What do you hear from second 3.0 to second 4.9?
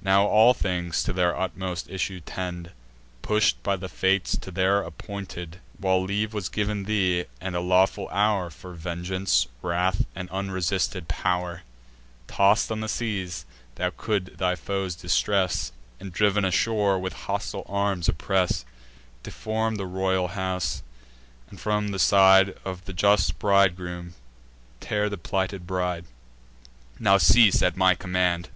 Push'd by the Fates to their